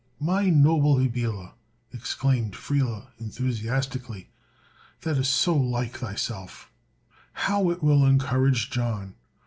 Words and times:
"My 0.19 0.49
noble 0.49 0.97
Hebele!" 0.97 1.51
exclaimed 1.93 2.55
Friele 2.55 3.09
enthusiastically, 3.19 4.29
"that 5.01 5.17
is 5.19 5.29
so 5.29 5.55
like 5.55 5.97
thyself! 5.99 6.71
How 7.33 7.69
it 7.69 7.83
will 7.83 8.07
encourage 8.07 8.71
John! 8.71 9.13